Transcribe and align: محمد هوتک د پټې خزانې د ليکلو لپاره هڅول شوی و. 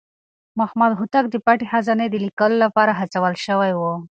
محمد 0.59 0.91
هوتک 0.99 1.25
د 1.29 1.35
پټې 1.45 1.65
خزانې 1.71 2.07
د 2.09 2.15
ليکلو 2.25 2.57
لپاره 2.65 2.91
هڅول 2.99 3.33
شوی 3.45 3.71
و. 3.75 3.81